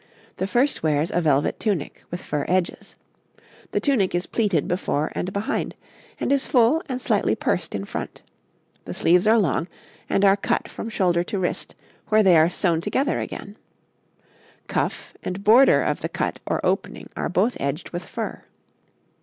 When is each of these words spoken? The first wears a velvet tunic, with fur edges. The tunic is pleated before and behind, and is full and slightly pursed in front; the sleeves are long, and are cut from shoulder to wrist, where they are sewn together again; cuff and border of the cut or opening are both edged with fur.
The 0.37 0.47
first 0.47 0.81
wears 0.81 1.11
a 1.11 1.21
velvet 1.21 1.59
tunic, 1.59 2.03
with 2.09 2.21
fur 2.23 2.43
edges. 2.49 2.95
The 3.71 3.79
tunic 3.79 4.15
is 4.15 4.25
pleated 4.25 4.67
before 4.67 5.11
and 5.13 5.31
behind, 5.31 5.75
and 6.19 6.31
is 6.31 6.47
full 6.47 6.81
and 6.89 6.99
slightly 6.99 7.35
pursed 7.35 7.75
in 7.75 7.85
front; 7.85 8.23
the 8.85 8.95
sleeves 8.95 9.27
are 9.27 9.37
long, 9.37 9.67
and 10.09 10.25
are 10.25 10.35
cut 10.35 10.67
from 10.67 10.89
shoulder 10.89 11.23
to 11.25 11.37
wrist, 11.37 11.75
where 12.07 12.23
they 12.23 12.35
are 12.35 12.49
sewn 12.49 12.81
together 12.81 13.19
again; 13.19 13.57
cuff 14.65 15.13
and 15.21 15.43
border 15.43 15.83
of 15.83 16.01
the 16.01 16.09
cut 16.09 16.39
or 16.47 16.65
opening 16.65 17.11
are 17.15 17.29
both 17.29 17.55
edged 17.59 17.91
with 17.91 18.03
fur. 18.03 18.45